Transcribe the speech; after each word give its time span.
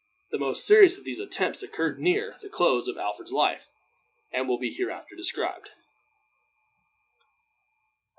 The 0.31 0.39
most 0.39 0.65
serious 0.65 0.97
of 0.97 1.03
these 1.03 1.19
attempts 1.19 1.61
occurred 1.61 1.99
near 1.99 2.35
the 2.41 2.49
close 2.49 2.87
of 2.87 2.97
Alfred's 2.97 3.31
life, 3.31 3.67
and 4.31 4.49
will 4.49 4.57
be 4.57 4.73
hereafter 4.73 5.15
described. 5.15 5.69